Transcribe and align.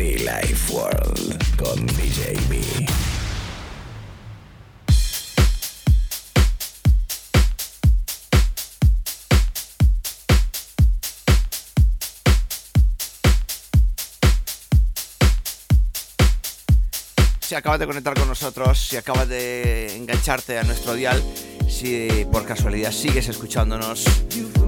Life 0.00 0.72
World 0.72 1.56
con 1.56 1.86
DJ 1.86 2.32
B. 2.48 2.58
Si 17.40 17.54
acabas 17.54 17.78
de 17.80 17.86
conectar 17.86 18.14
con 18.14 18.26
nosotros, 18.26 18.78
si 18.78 18.96
acabas 18.96 19.28
de 19.28 19.96
engancharte 19.96 20.58
a 20.58 20.62
nuestro 20.62 20.94
dial, 20.94 21.22
si 21.68 22.26
por 22.32 22.46
casualidad 22.46 22.92
sigues 22.92 23.28
escuchándonos, 23.28 24.04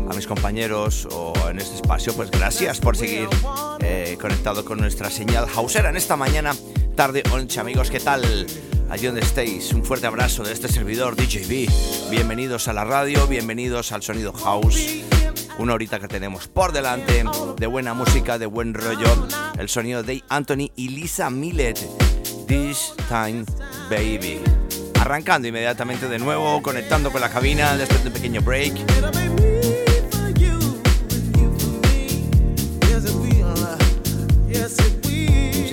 a 0.08 0.14
mis 0.14 0.26
compañeros 0.26 1.08
o 1.12 1.32
en 1.48 1.58
este 1.58 1.76
espacio, 1.76 2.14
pues 2.14 2.30
gracias 2.30 2.80
por 2.80 2.96
seguir 2.96 3.28
eh, 3.80 4.16
conectado 4.20 4.64
con 4.64 4.78
nuestra 4.78 5.10
señal 5.10 5.46
hausera 5.54 5.90
en 5.90 5.96
esta 5.96 6.16
mañana, 6.16 6.52
tarde, 6.94 7.22
oncha 7.32 7.60
amigos, 7.60 7.90
¿qué 7.90 8.00
tal? 8.00 8.46
Allí 8.90 9.06
donde 9.06 9.22
estéis, 9.22 9.72
un 9.72 9.84
fuerte 9.84 10.06
abrazo 10.06 10.42
de 10.42 10.52
este 10.52 10.68
servidor 10.68 11.16
DJB. 11.16 12.10
Bienvenidos 12.10 12.68
a 12.68 12.72
la 12.72 12.84
radio, 12.84 13.26
bienvenidos 13.26 13.92
al 13.92 14.02
sonido 14.02 14.32
house. 14.32 15.02
Una 15.58 15.74
horita 15.74 15.98
que 15.98 16.08
tenemos 16.08 16.48
por 16.48 16.72
delante 16.72 17.24
de 17.56 17.66
buena 17.66 17.94
música, 17.94 18.38
de 18.38 18.46
buen 18.46 18.74
rollo. 18.74 19.28
El 19.58 19.68
sonido 19.68 20.02
de 20.02 20.22
Anthony 20.28 20.70
y 20.76 20.88
Lisa 20.88 21.30
Millet. 21.30 21.78
This 22.46 22.92
Time 23.08 23.44
Baby. 23.88 24.40
Arrancando 25.00 25.48
inmediatamente 25.48 26.08
de 26.08 26.18
nuevo, 26.18 26.60
conectando 26.62 27.10
con 27.10 27.20
la 27.20 27.30
cabina 27.30 27.76
después 27.76 28.02
de 28.02 28.08
un 28.08 28.14
pequeño 28.14 28.42
break. 28.42 29.31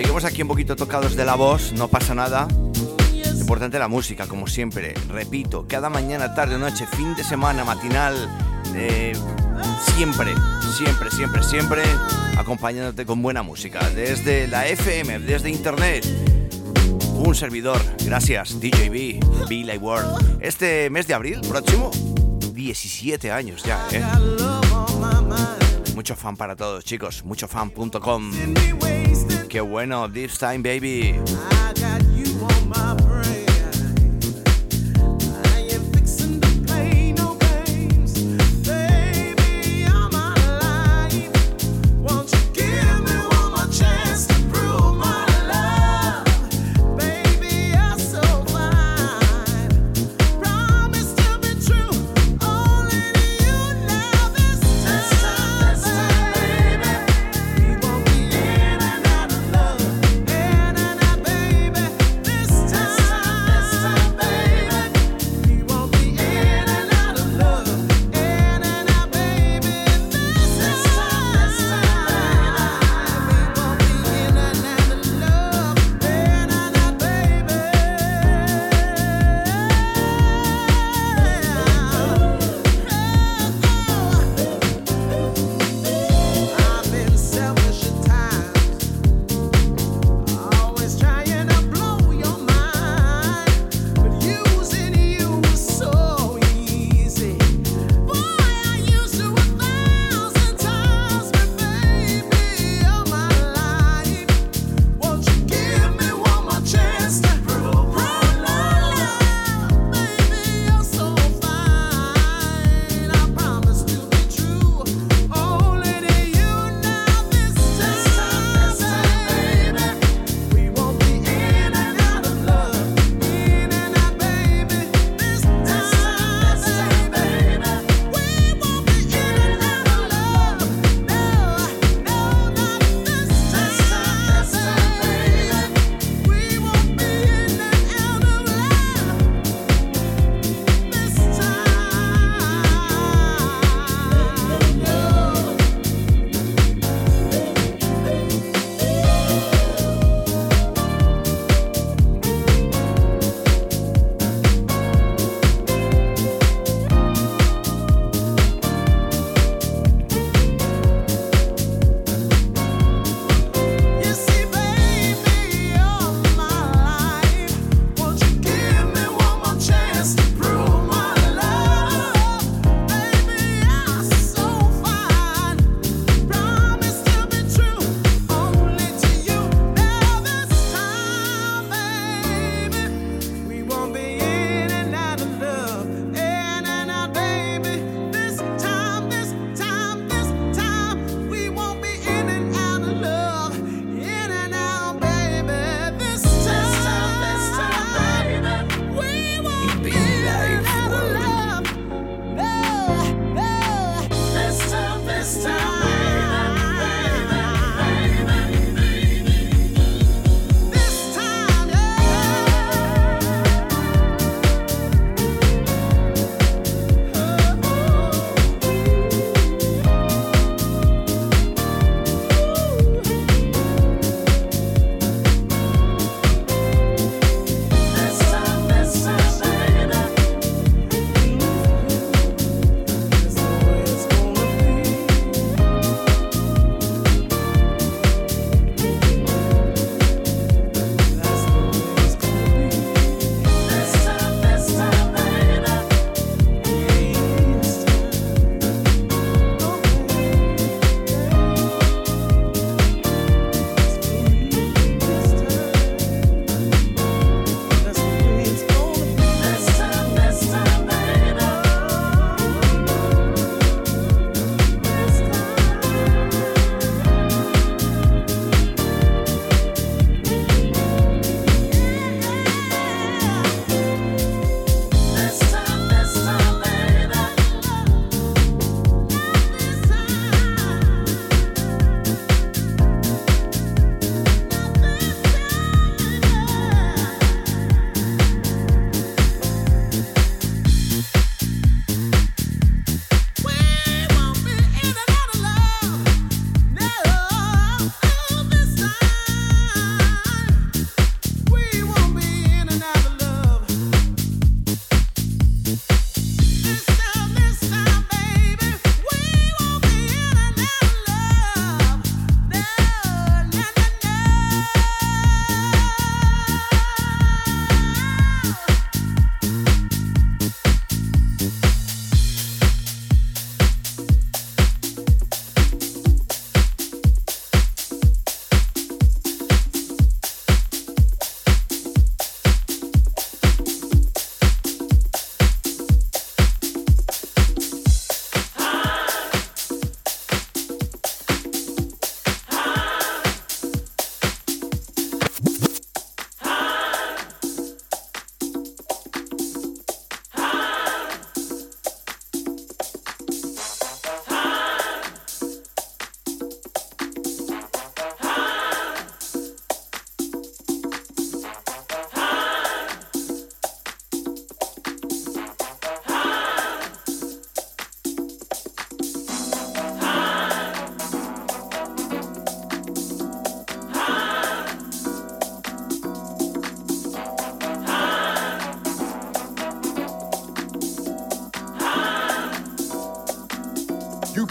Seguimos 0.10 0.26
aquí 0.26 0.42
un 0.42 0.48
poquito 0.48 0.76
tocados 0.76 1.16
de 1.16 1.24
la 1.24 1.36
voz, 1.36 1.72
no 1.74 1.88
pasa 1.88 2.16
nada. 2.16 2.48
Importante 3.40 3.78
la 3.78 3.88
música, 3.88 4.26
como 4.26 4.48
siempre. 4.48 4.96
Repito, 5.08 5.68
cada 5.68 5.88
mañana, 5.92 6.34
tarde, 6.34 6.58
noche, 6.58 6.88
fin 6.88 7.14
de 7.14 7.24
semana, 7.24 7.64
matinal, 7.64 8.16
eh, 8.74 9.14
siempre, 9.96 10.34
siempre, 10.76 11.12
siempre, 11.12 11.44
siempre 11.44 11.84
acompañándote 12.40 13.06
con 13.06 13.22
buena 13.22 13.44
música. 13.44 13.88
Desde 13.92 14.48
la 14.48 14.66
FM, 14.66 15.20
desde 15.20 15.52
internet. 15.52 16.04
Un 17.14 17.36
servidor, 17.36 17.80
gracias, 18.04 18.60
DJB, 18.60 19.48
Be 19.48 19.64
Like 19.64 19.78
World. 19.78 20.40
Este 20.42 20.90
mes 20.90 21.06
de 21.06 21.14
abril 21.14 21.40
próximo, 21.48 21.92
17 22.56 23.32
años 23.32 23.62
ya, 23.62 23.80
¿eh? 23.92 24.04
Mucho 26.00 26.16
fan 26.16 26.38
para 26.38 26.56
todos, 26.56 26.86
chicos. 26.86 27.26
Muchofan.com. 27.26 28.32
Qué 29.50 29.60
bueno, 29.60 30.10
This 30.10 30.40
Time 30.40 30.60
Baby. 30.60 31.20
Baby 31.20 31.69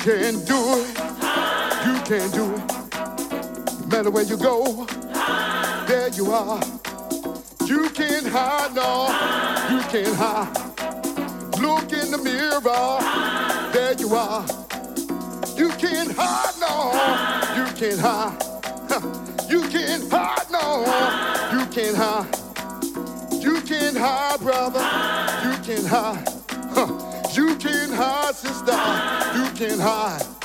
can 0.08 0.42
do 0.46 0.56
it. 0.56 0.98
You 1.84 2.00
can 2.08 2.30
do 2.30 2.54
it. 2.54 2.72
No 3.80 3.86
matter 3.88 4.10
where 4.10 4.24
you 4.24 4.38
go, 4.38 4.86
there 5.86 6.08
you 6.08 6.30
are. 6.32 6.62
You 7.66 7.90
can't 7.90 8.26
hide, 8.26 8.74
no, 8.74 9.08
you 9.70 9.82
can't 9.92 10.16
hide. 10.16 10.48
Look 11.60 11.92
in 11.92 12.10
the 12.10 12.16
mirror, 12.24 12.60
there 13.70 13.92
you 13.98 14.14
are. 14.14 14.46
You 15.58 15.68
can't 15.76 16.10
hide, 16.16 16.56
no, 16.58 16.92
you 17.58 17.66
can't 17.76 18.00
hide. 18.00 19.50
You 19.50 19.60
can't 19.68 20.10
hide, 20.10 20.50
no, 20.50 20.86
you 21.52 21.66
can't 21.66 21.96
hide. 21.96 23.42
You 23.42 23.60
can't 23.60 23.96
hide, 23.98 24.40
brother, 24.40 24.80
you 25.44 25.54
can't 25.66 25.86
hide. 25.86 26.38
You 27.34 27.54
can't 27.56 27.92
hide, 27.92 28.34
sister, 28.34 28.72
can't 29.58 29.80
hide. 29.80 30.37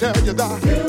tell 0.00 0.24
you 0.24 0.32
that. 0.32 0.79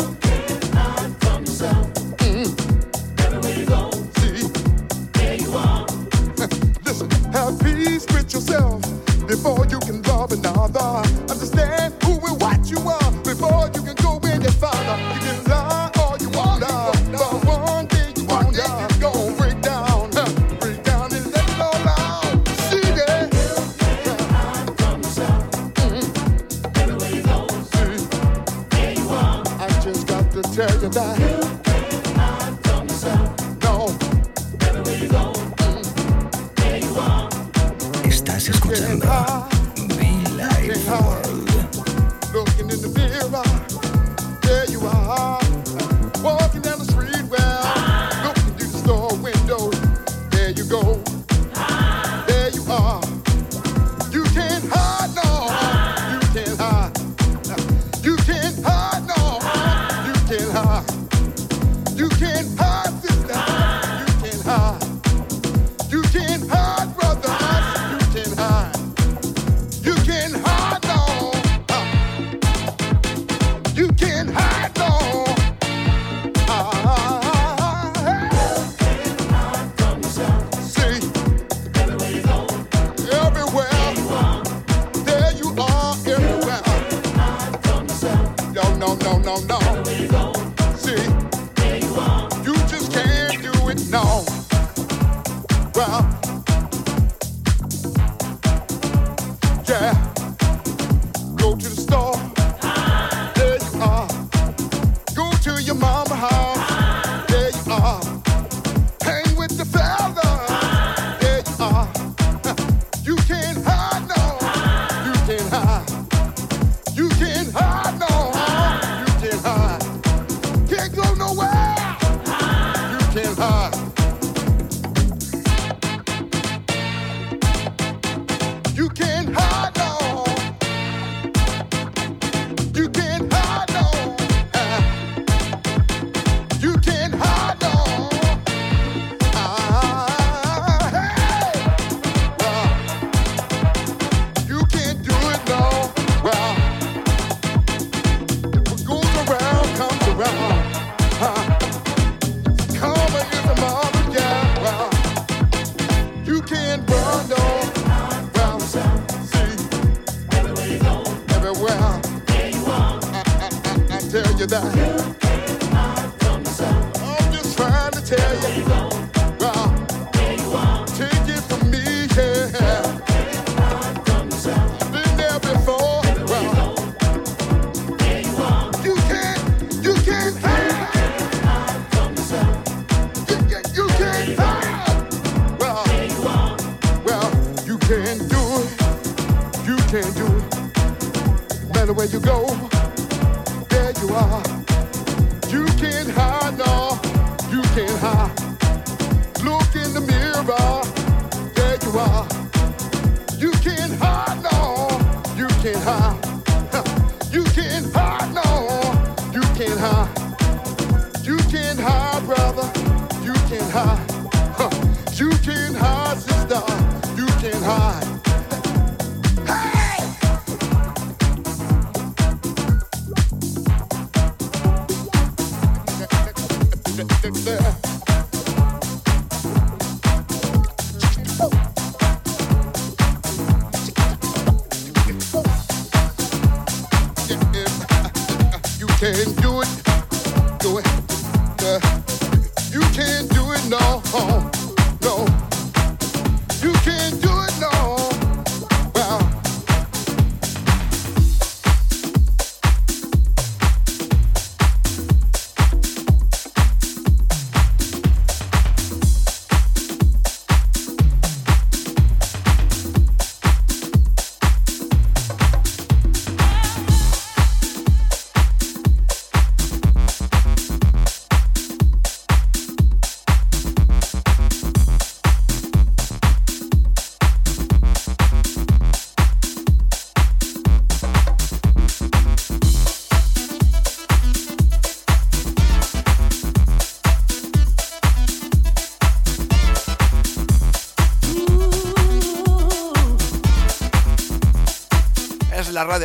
Radio, 239.01 239.36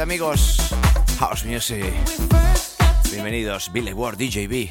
amigos. 0.07 0.59
House 1.19 1.45
Music. 1.45 1.93
Bienvenidos, 3.11 3.73
Billy 3.73 3.93
Ward, 3.93 4.17
DJB. 4.17 4.71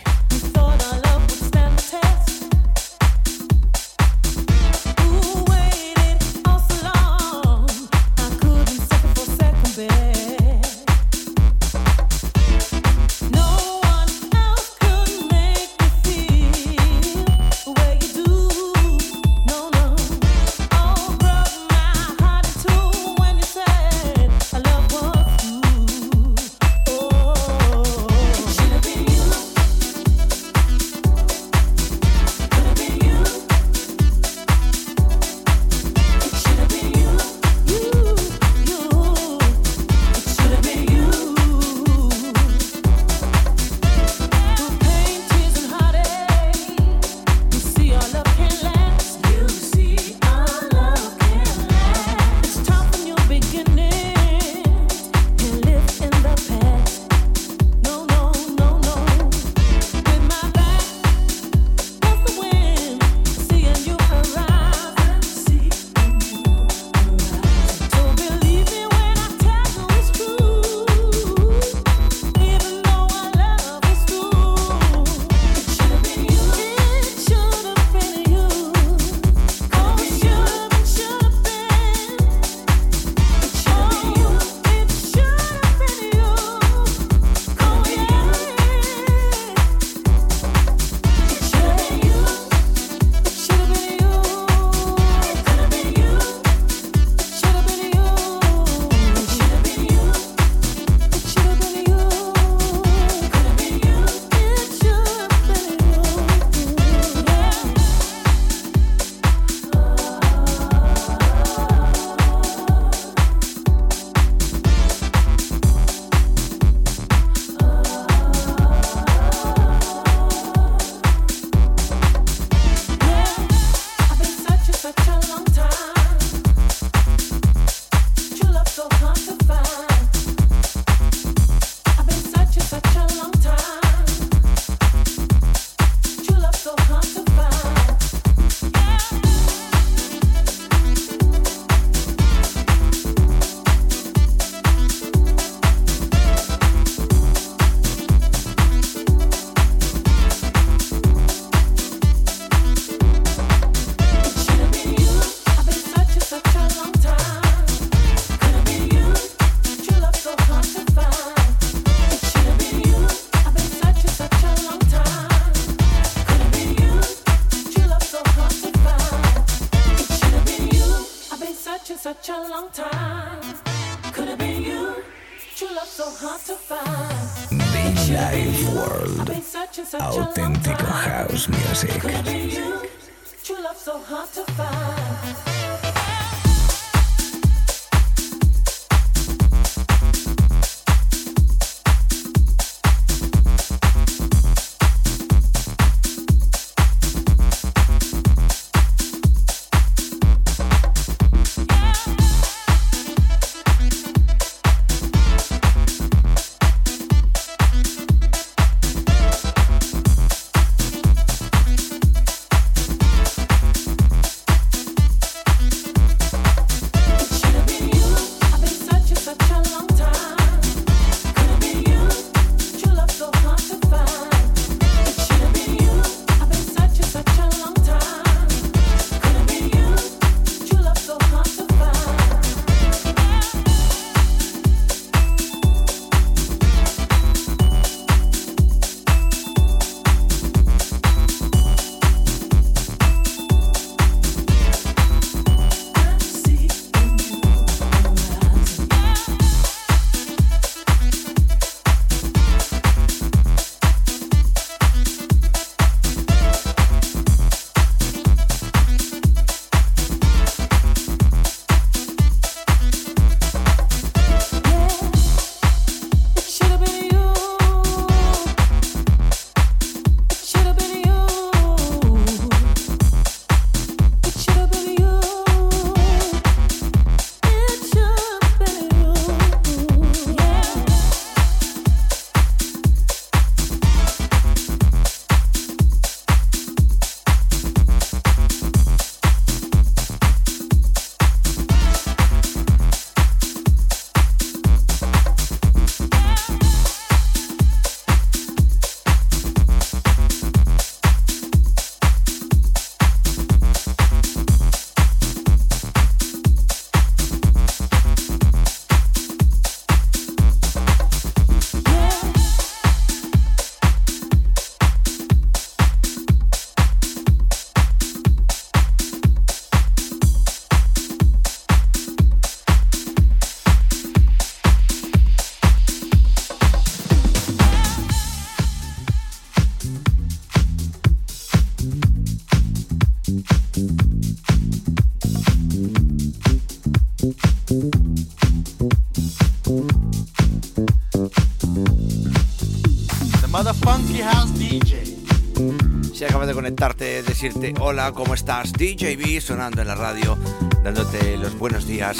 Decirte 347.36 347.74
hola, 347.82 348.14
¿cómo 348.14 348.34
estás? 348.34 348.72
DJB 348.72 349.42
sonando 349.42 349.82
en 349.82 349.90
la 349.90 349.96
radio, 349.96 350.38
dándote 350.82 351.36
los 351.36 351.58
buenos 351.60 351.86
días, 351.86 352.16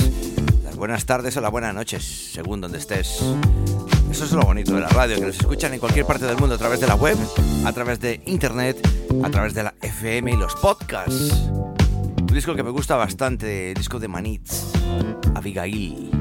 las 0.62 0.76
buenas 0.76 1.06
tardes 1.06 1.38
o 1.38 1.42
las 1.42 1.52
buenas 1.52 1.74
noches, 1.74 2.04
según 2.34 2.60
donde 2.60 2.80
estés. 2.80 3.22
Eso 4.12 4.26
es 4.26 4.32
lo 4.34 4.42
bonito 4.42 4.76
de 4.76 4.82
la 4.82 4.90
radio, 4.90 5.16
que 5.16 5.28
nos 5.28 5.38
escuchan 5.38 5.74
en 5.74 5.80
cualquier 5.80 6.06
parte 6.06 6.26
del 6.26 6.36
mundo 6.36 6.56
a 6.56 6.58
través 6.58 6.82
de 6.82 6.88
la 6.88 6.96
web, 6.96 7.18
a 7.66 7.72
través 7.72 8.02
de 8.02 8.20
internet, 8.26 8.78
a 9.24 9.30
través 9.30 9.54
de 9.54 9.64
la 9.64 9.74
FM 9.82 10.34
y 10.34 10.36
los 10.36 10.54
podcasts. 10.56 11.32
Un 12.20 12.34
disco 12.34 12.54
que 12.54 12.64
me 12.64 12.72
gusta 12.72 12.98
bastante, 12.98 13.70
el 13.70 13.76
disco 13.76 14.00
de 14.00 14.10
Manitz, 14.10 14.74
Abigail. 15.34 16.12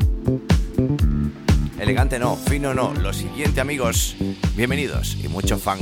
Elegante 1.80 2.20
no, 2.20 2.36
fino 2.36 2.72
no. 2.74 2.94
Lo 2.94 3.12
siguiente, 3.12 3.60
amigos. 3.60 4.14
Bienvenidos 4.54 5.16
y 5.16 5.26
mucho 5.26 5.58
fan. 5.58 5.80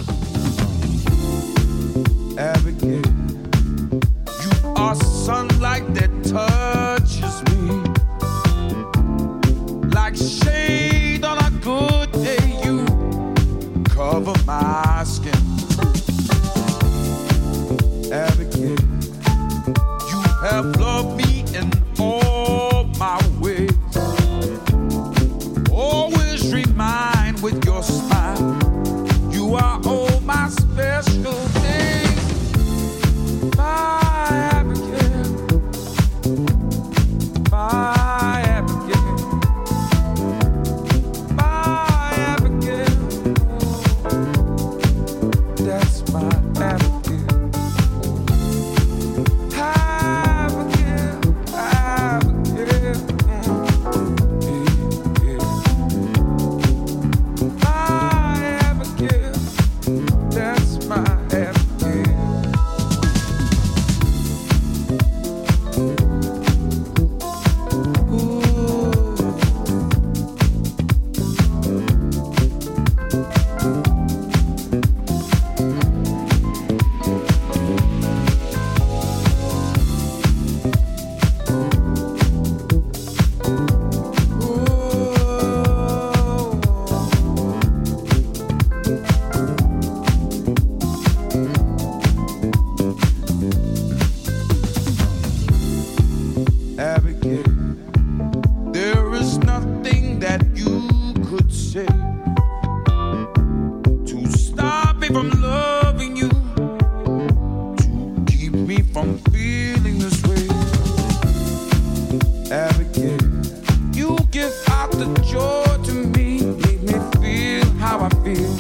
You 113.95 114.17
give 114.31 114.53
out 114.69 114.91
the 114.93 115.07
joy 115.23 115.65
to 115.85 115.93
me, 115.93 116.41
make 116.43 116.83
me 116.83 116.95
feel 117.21 117.65
how 117.79 118.01
I 118.01 118.09
feel. 118.25 118.52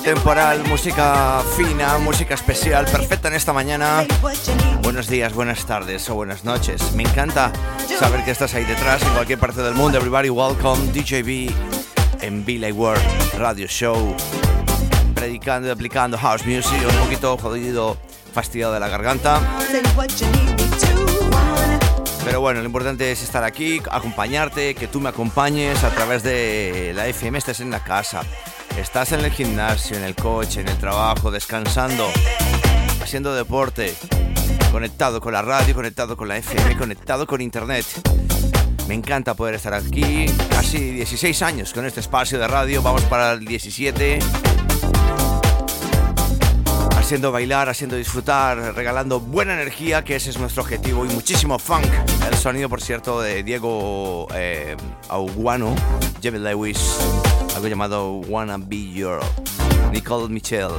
Temporal, 0.00 0.64
música 0.66 1.40
fina, 1.56 1.98
música 1.98 2.34
especial, 2.34 2.84
perfecta 2.86 3.28
en 3.28 3.34
esta 3.34 3.52
mañana. 3.52 4.04
Buenos 4.82 5.08
días, 5.08 5.32
buenas 5.32 5.64
tardes 5.66 6.08
o 6.10 6.14
buenas 6.14 6.44
noches. 6.44 6.92
Me 6.92 7.04
encanta 7.04 7.52
saber 7.98 8.24
que 8.24 8.30
estás 8.32 8.54
ahí 8.54 8.64
detrás 8.64 9.02
en 9.02 9.10
cualquier 9.10 9.38
parte 9.38 9.62
del 9.62 9.74
mundo. 9.74 9.98
Everybody 9.98 10.30
welcome 10.30 10.92
DJB 10.92 11.52
en 12.22 12.44
Billy 12.44 12.72
World 12.72 13.02
Radio 13.38 13.66
Show. 13.66 14.16
Predicando 15.14 15.68
y 15.68 15.70
aplicando 15.70 16.18
house 16.18 16.44
music, 16.44 16.80
un 16.88 17.04
poquito 17.04 17.36
jodido, 17.38 17.96
fastidiado 18.32 18.72
de 18.72 18.80
la 18.80 18.88
garganta. 18.88 19.40
Pero 22.24 22.40
bueno, 22.40 22.60
lo 22.60 22.66
importante 22.66 23.12
es 23.12 23.22
estar 23.22 23.44
aquí, 23.44 23.80
acompañarte, 23.90 24.74
que 24.74 24.88
tú 24.88 25.00
me 25.00 25.10
acompañes 25.10 25.84
a 25.84 25.90
través 25.90 26.22
de 26.22 26.92
la 26.94 27.06
FM, 27.06 27.38
estés 27.38 27.60
en 27.60 27.70
la 27.70 27.84
casa, 27.84 28.22
estás 28.78 29.12
en 29.12 29.20
el 29.20 29.30
gimnasio, 29.30 29.96
en 29.96 30.04
el 30.04 30.14
coche, 30.14 30.60
en 30.60 30.68
el 30.68 30.76
trabajo, 30.78 31.30
descansando, 31.30 32.08
haciendo 33.02 33.34
deporte, 33.34 33.94
conectado 34.72 35.20
con 35.20 35.32
la 35.32 35.42
radio, 35.42 35.74
conectado 35.74 36.16
con 36.16 36.28
la 36.28 36.36
FM, 36.36 36.76
conectado 36.76 37.26
con 37.26 37.40
internet. 37.40 37.84
Me 38.88 38.94
encanta 38.94 39.34
poder 39.34 39.54
estar 39.54 39.74
aquí, 39.74 40.26
casi 40.50 40.78
16 40.90 41.42
años 41.42 41.72
con 41.72 41.86
este 41.86 42.00
espacio 42.00 42.38
de 42.38 42.48
radio, 42.48 42.82
vamos 42.82 43.02
para 43.04 43.32
el 43.32 43.44
17 43.44 44.18
haciendo 47.04 47.30
bailar, 47.30 47.68
haciendo 47.68 47.96
disfrutar, 47.96 48.56
regalando 48.74 49.20
buena 49.20 49.52
energía, 49.52 50.02
que 50.02 50.16
ese 50.16 50.30
es 50.30 50.38
nuestro 50.38 50.62
objetivo, 50.62 51.04
y 51.04 51.10
muchísimo 51.10 51.58
funk. 51.58 51.84
El 52.26 52.34
sonido, 52.34 52.70
por 52.70 52.80
cierto, 52.80 53.20
de 53.20 53.42
Diego 53.42 54.26
eh, 54.34 54.74
Auguano, 55.10 55.74
Jimmy 56.22 56.38
Lewis, 56.38 56.96
algo 57.54 57.68
llamado 57.68 58.10
Wanna 58.10 58.56
Be 58.56 58.90
Your, 58.90 59.20
Nicole 59.92 60.30
Michelle. 60.30 60.72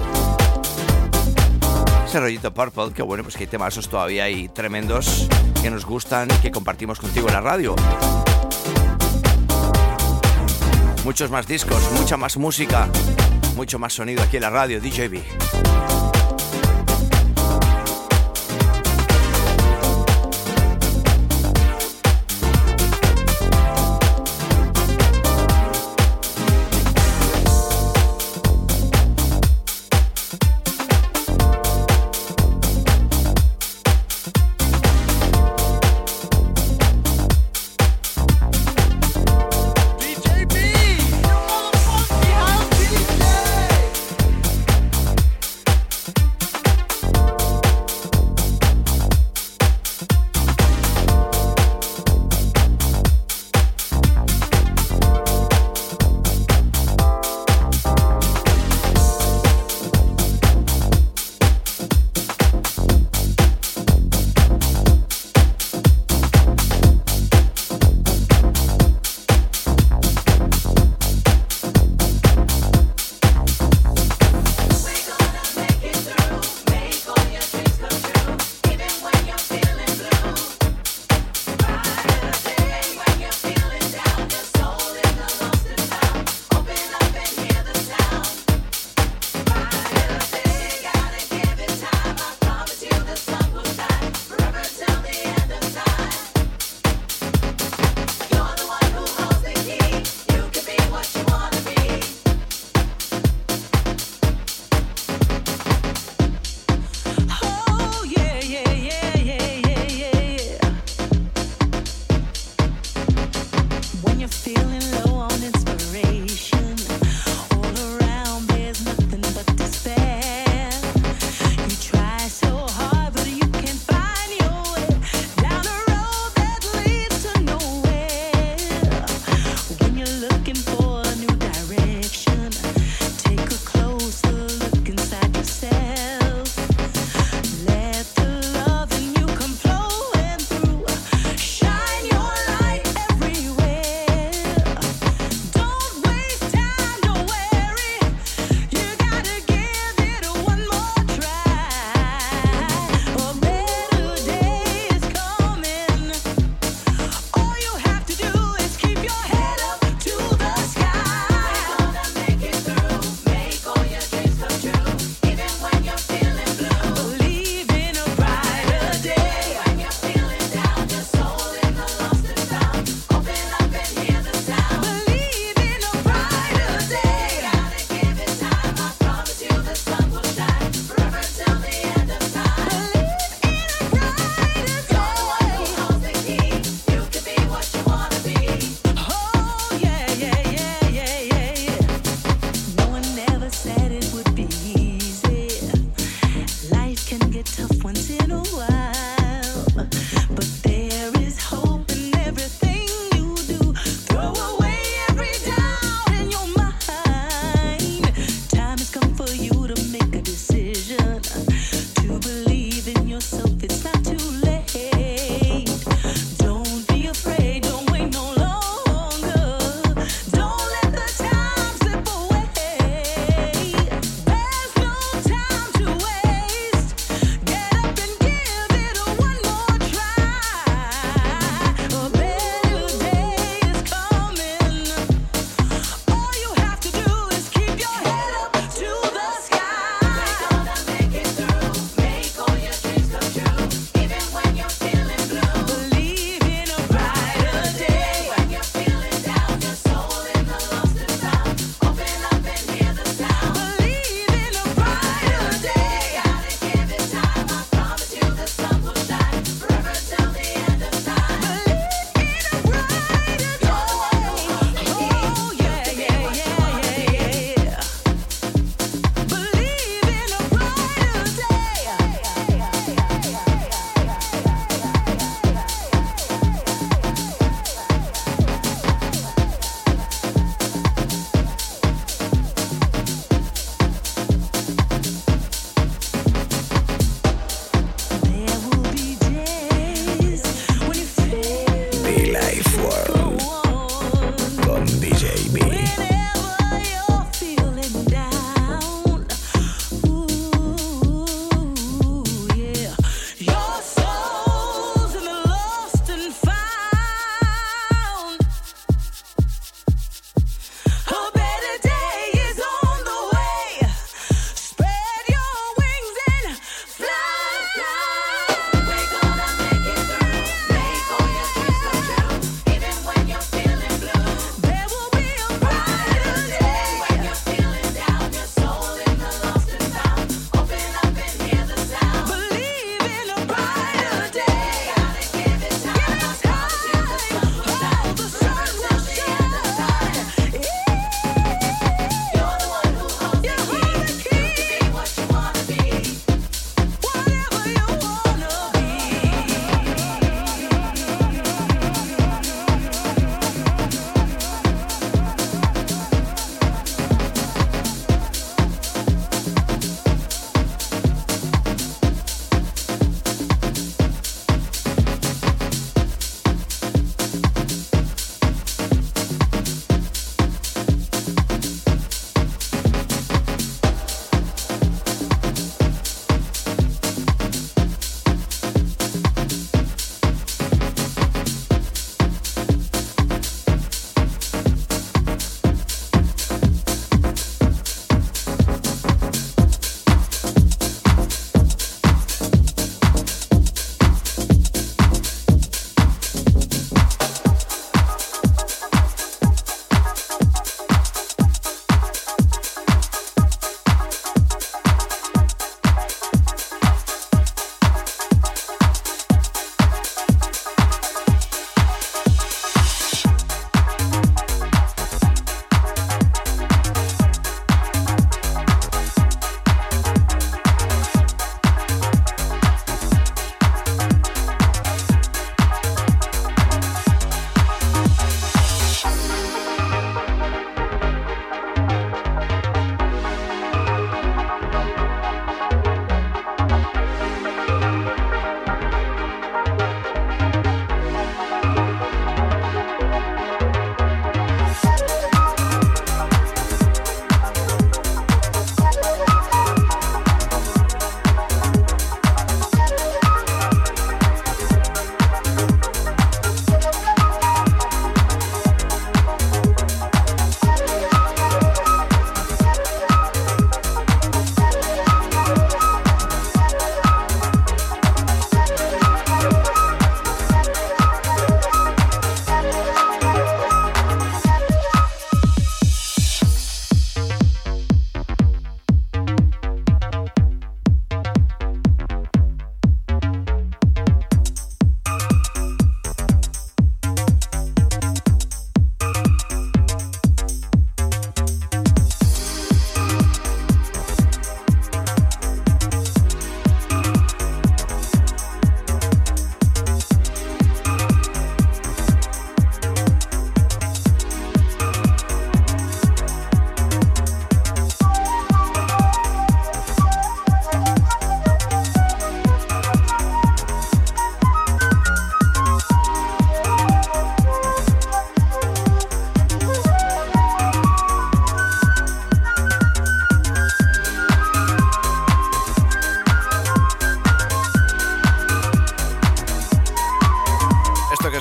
Ese 2.08 2.20
rollito 2.20 2.52
Purple, 2.52 2.92
que 2.92 3.04
bueno, 3.04 3.22
pues 3.22 3.36
que 3.36 3.44
hay 3.44 3.48
temas 3.48 3.76
todavía 3.88 4.24
hay 4.24 4.50
tremendos 4.50 5.28
que 5.62 5.70
nos 5.70 5.86
gustan 5.86 6.28
y 6.32 6.42
que 6.42 6.50
compartimos 6.50 7.00
contigo 7.00 7.28
en 7.28 7.36
la 7.36 7.42
radio. 7.42 7.76
Muchos 11.04 11.30
más 11.30 11.46
discos, 11.46 11.84
mucha 12.00 12.18
más 12.18 12.36
música, 12.38 12.90
mucho 13.56 13.78
más 13.78 13.94
sonido 13.94 14.24
aquí 14.24 14.38
en 14.38 14.42
la 14.42 14.50
radio, 14.50 14.82
DJB. 14.82 16.05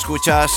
Escuchas, 0.05 0.53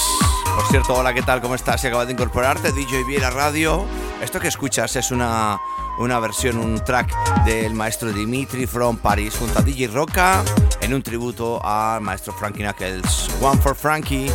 por 0.58 0.68
cierto, 0.68 0.94
hola, 0.94 1.14
¿qué 1.14 1.22
tal? 1.22 1.40
¿Cómo 1.40 1.56
estás? 1.56 1.80
Si 1.80 1.88
acabas 1.88 2.08
de 2.08 2.12
incorporarte, 2.12 2.74
DJ 2.74 3.06
Viera 3.06 3.30
Radio. 3.30 3.86
Esto 4.22 4.42
que 4.42 4.50
escuchas 4.50 4.94
es 4.98 5.10
una, 5.10 5.58
una 6.00 6.20
versión, 6.20 6.58
un 6.58 6.84
track 6.84 7.46
del 7.46 7.74
maestro 7.74 8.12
Dimitri 8.12 8.68
from 8.68 8.98
Paris 8.98 9.38
junto 9.38 9.58
a 9.58 9.62
DJ 9.62 9.88
Roca 9.88 10.44
en 10.82 10.94
un 10.94 11.02
tributo 11.02 11.66
al 11.66 12.02
maestro 12.02 12.34
Frankie 12.34 12.62
Knuckles. 12.62 13.30
One 13.40 13.62
for 13.62 13.74
Frankie. 13.74 14.30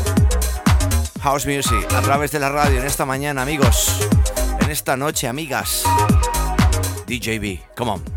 House 1.21 1.45
Music 1.45 1.93
a 1.93 2.01
través 2.01 2.33
de 2.33 2.39
la 2.39 2.49
radio 2.49 2.81
en 2.81 2.87
esta 2.87 3.05
mañana, 3.05 3.43
amigos. 3.43 4.09
En 4.61 4.71
esta 4.71 4.97
noche, 4.97 5.29
amigas. 5.29 5.85
DJB, 7.07 7.75
come 7.77 7.91
on. 7.91 8.12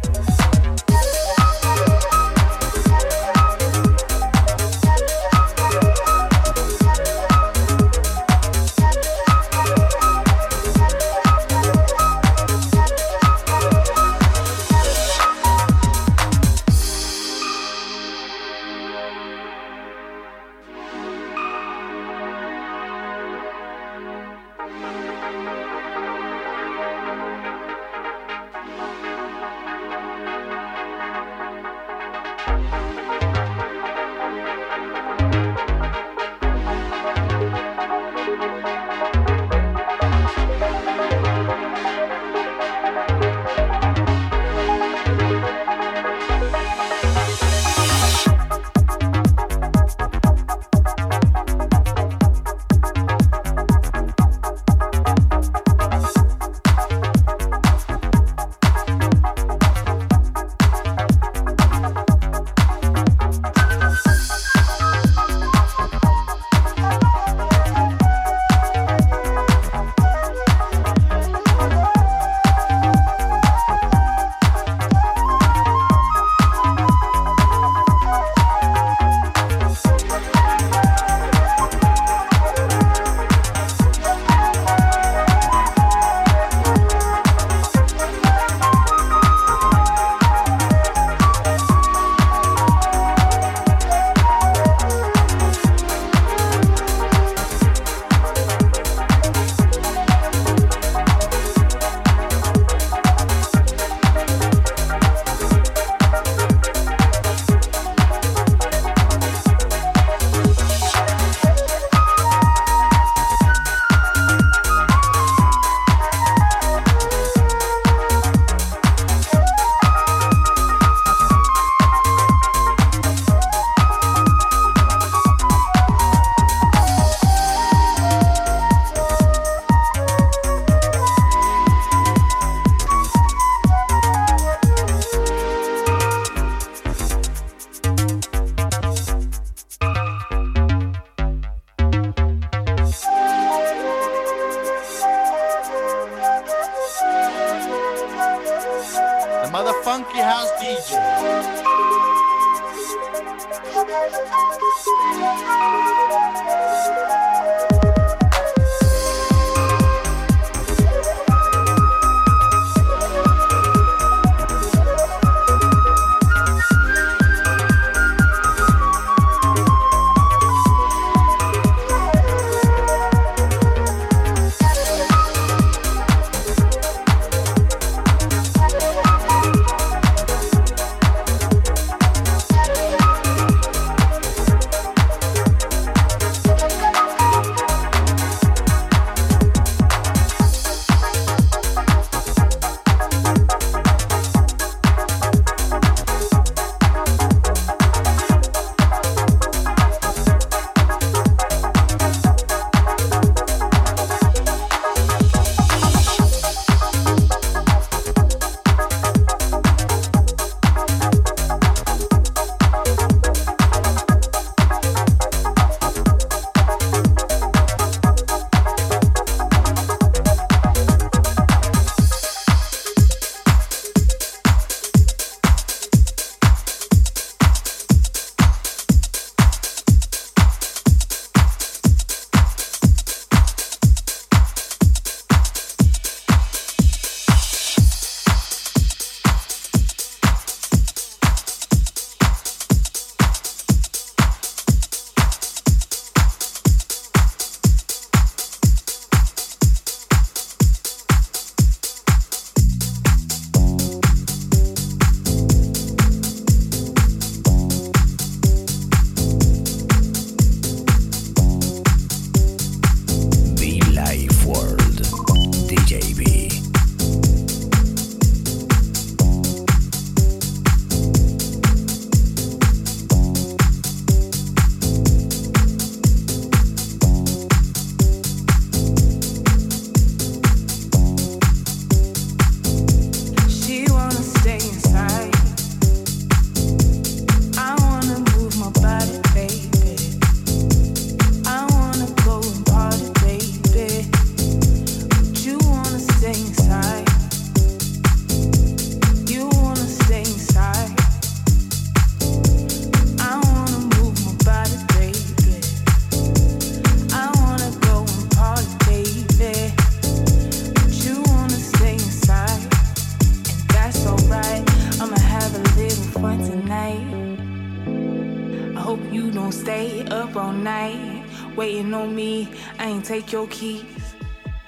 hope 318.96 319.14
you 319.14 319.30
don't 319.30 319.52
stay 319.52 320.06
up 320.06 320.36
all 320.38 320.54
night 320.54 321.26
waiting 321.56 321.93
on 321.93 322.16
me. 322.16 322.50
I 322.80 322.86
ain't 322.86 323.04
take 323.04 323.32
your 323.32 323.48
keys. 323.48 323.84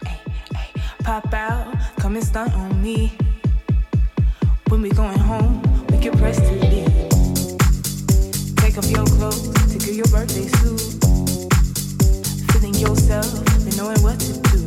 Ay, 0.06 0.20
ay, 0.56 0.70
pop 1.04 1.34
out, 1.34 1.74
come 1.98 2.16
and 2.16 2.26
stunt 2.26 2.54
on 2.54 2.82
me. 2.82 3.16
When 4.68 4.82
we 4.82 4.90
going 4.90 5.18
home, 5.18 5.62
we 5.90 5.98
get 5.98 6.18
pressed 6.18 6.44
to 6.44 6.52
leave. 6.52 7.10
Take 8.58 8.78
off 8.78 8.90
your 8.90 9.06
clothes 9.06 9.48
to 9.72 9.78
give 9.80 9.96
your 9.96 10.08
birthday 10.08 10.48
suit. 10.60 10.82
Feeling 12.52 12.76
yourself 12.76 13.32
and 13.66 13.78
knowing 13.78 14.02
what 14.02 14.20
to 14.20 14.34
do. 14.52 14.62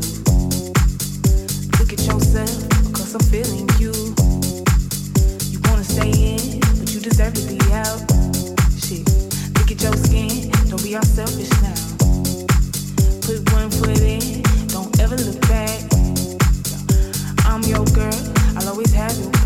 Look 1.79 1.93
at 1.93 2.01
yourself 2.07 2.57
because 2.87 3.15
I'm 3.15 3.27
feeling 3.35 3.69
you. 3.79 3.93
You 5.53 5.61
wanna 5.69 5.85
stay 5.85 6.11
in, 6.11 6.61
but 6.79 6.95
you 6.95 7.01
deserve 7.01 7.35
to 7.35 7.43
be 7.47 7.61
out. 7.73 8.01
Shit 8.79 9.20
get 9.75 9.83
your 9.83 9.97
skin. 9.97 10.51
Don't 10.68 10.83
be 10.83 10.97
all 10.97 11.03
selfish 11.03 11.51
now. 11.62 11.75
Put 13.23 13.53
one 13.53 13.71
foot 13.71 14.01
in, 14.01 14.43
don't 14.66 14.99
ever 14.99 15.16
look 15.16 15.41
back. 15.43 15.81
I'm 17.45 17.62
your 17.62 17.85
girl, 17.95 18.33
I'll 18.57 18.68
always 18.68 18.93
have 18.93 19.16
you. 19.16 19.39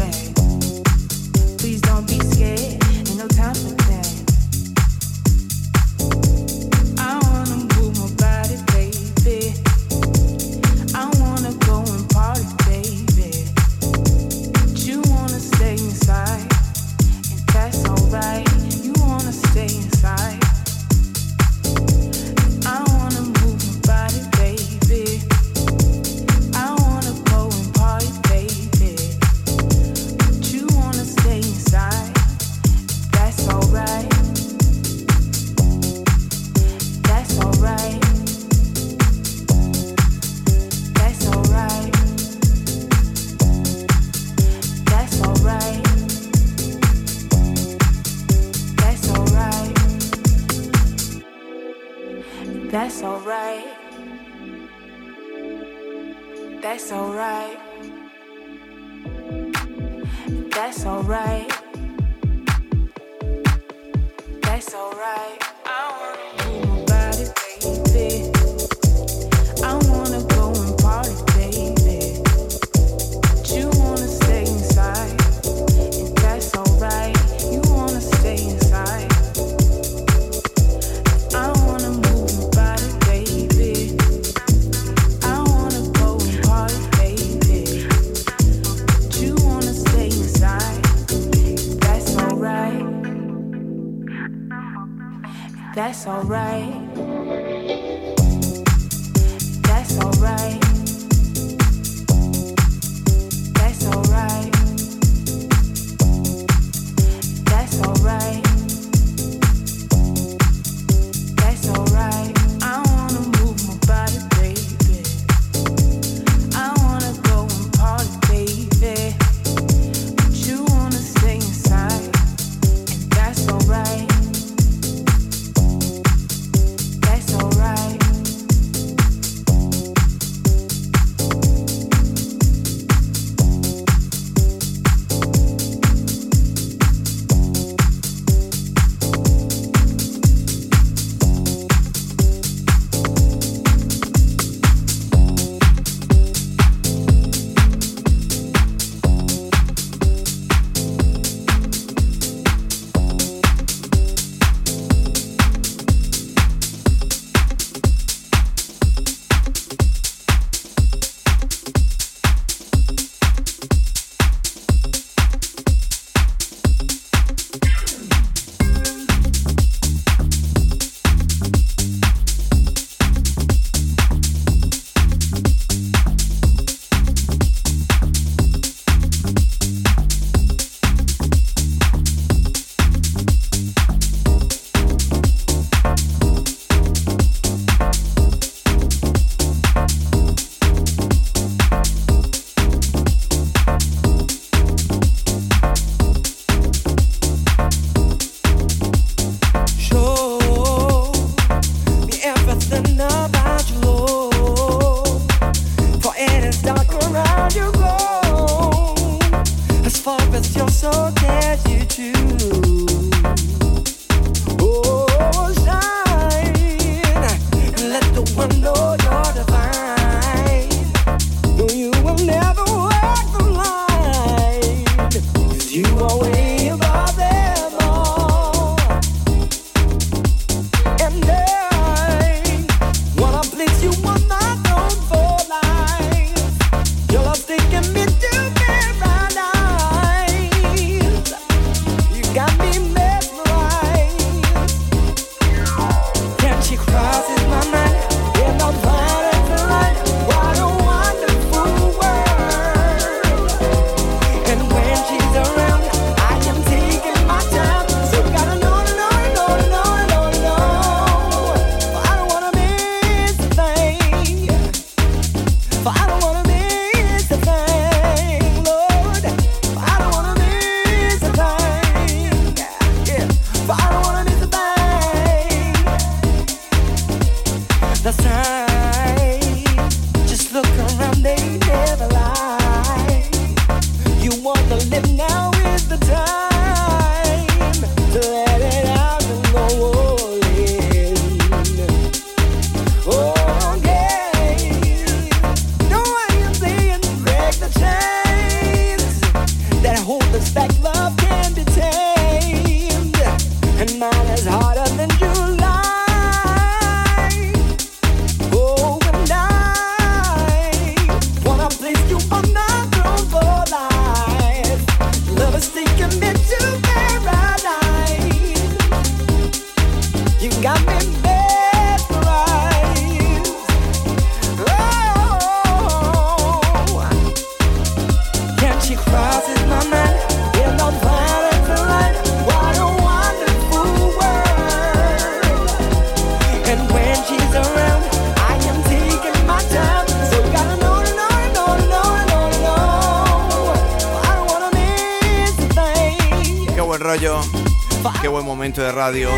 Radio. 348.95 349.31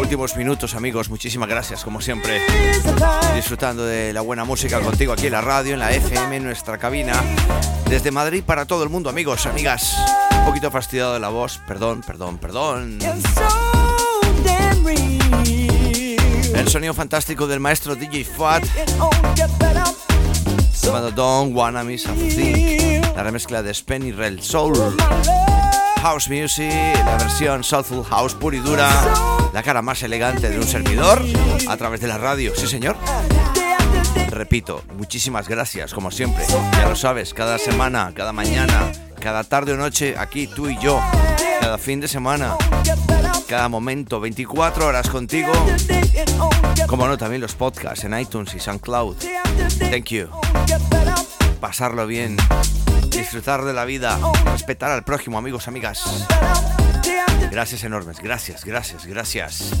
Últimos 0.00 0.36
minutos, 0.36 0.74
amigos. 0.74 1.10
Muchísimas 1.10 1.48
gracias, 1.48 1.84
como 1.84 2.00
siempre. 2.00 2.40
Disfrutando 3.34 3.84
de 3.84 4.12
la 4.12 4.20
buena 4.20 4.44
música 4.44 4.80
contigo 4.80 5.12
aquí 5.12 5.26
en 5.26 5.32
la 5.32 5.40
radio, 5.40 5.74
en 5.74 5.80
la 5.80 5.90
FM, 5.92 6.36
en 6.36 6.44
nuestra 6.44 6.78
cabina. 6.78 7.12
Desde 7.88 8.10
Madrid 8.10 8.42
para 8.44 8.64
todo 8.66 8.84
el 8.84 8.88
mundo, 8.88 9.10
amigos, 9.10 9.46
amigas. 9.46 9.96
Un 10.38 10.46
poquito 10.46 10.70
fastidiado 10.70 11.14
de 11.14 11.20
la 11.20 11.28
voz. 11.28 11.60
Perdón, 11.66 12.02
perdón, 12.06 12.38
perdón. 12.38 12.98
El 16.54 16.68
sonido 16.68 16.94
fantástico 16.94 17.46
del 17.46 17.60
maestro 17.60 17.94
DJ 17.94 18.24
Fat. 18.24 18.64
Llamado 20.82 21.10
Don't 21.10 21.54
Wanna 21.54 21.84
Miss 21.84 22.06
a 22.06 22.14
Thing. 22.14 23.02
La 23.14 23.22
remezcla 23.22 23.62
de 23.62 23.74
Spenny 23.74 24.12
Rel 24.12 24.42
Soul. 24.42 24.96
House 26.02 26.28
Music, 26.28 26.72
la 27.04 27.16
versión 27.16 27.64
Soulful 27.64 28.04
House 28.04 28.34
pura 28.34 28.58
dura, 28.58 28.88
la 29.52 29.62
cara 29.62 29.82
más 29.82 30.02
elegante 30.02 30.48
de 30.48 30.56
un 30.56 30.64
servidor 30.64 31.24
a 31.68 31.76
través 31.76 32.00
de 32.00 32.06
la 32.06 32.18
radio, 32.18 32.52
sí 32.54 32.66
señor. 32.66 32.96
Repito, 34.30 34.82
muchísimas 34.96 35.48
gracias, 35.48 35.92
como 35.92 36.10
siempre. 36.10 36.44
Ya 36.72 36.88
lo 36.88 36.94
sabes, 36.94 37.34
cada 37.34 37.58
semana, 37.58 38.12
cada 38.14 38.32
mañana, 38.32 38.92
cada 39.20 39.42
tarde 39.44 39.72
o 39.72 39.76
noche, 39.76 40.14
aquí 40.16 40.46
tú 40.46 40.68
y 40.68 40.78
yo, 40.78 41.00
cada 41.60 41.78
fin 41.78 42.00
de 42.00 42.06
semana, 42.06 42.56
cada 43.48 43.68
momento, 43.68 44.20
24 44.20 44.86
horas 44.86 45.08
contigo. 45.10 45.52
Como 46.86 47.08
no, 47.08 47.18
también 47.18 47.42
los 47.42 47.54
podcasts 47.54 48.04
en 48.04 48.18
iTunes 48.18 48.54
y 48.54 48.60
SoundCloud. 48.60 49.16
Thank 49.90 50.06
you. 50.06 50.28
Pasarlo 51.60 52.06
bien 52.06 52.36
disfrutar 53.18 53.64
de 53.64 53.72
la 53.72 53.84
vida, 53.84 54.18
respetar 54.44 54.90
al 54.90 55.04
prójimo, 55.04 55.38
amigos, 55.38 55.68
amigas. 55.68 56.26
Gracias 57.50 57.84
enormes, 57.84 58.20
gracias, 58.20 58.64
gracias, 58.64 59.06
gracias. 59.06 59.72